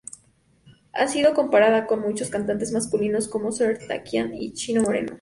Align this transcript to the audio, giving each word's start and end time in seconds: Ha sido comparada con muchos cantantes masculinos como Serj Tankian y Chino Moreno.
Ha 0.93 1.07
sido 1.07 1.35
comparada 1.35 1.85
con 1.85 1.99
muchos 2.01 2.29
cantantes 2.31 2.71
masculinos 2.71 3.27
como 3.27 3.51
Serj 3.51 3.87
Tankian 3.87 4.33
y 4.33 4.51
Chino 4.51 4.81
Moreno. 4.81 5.09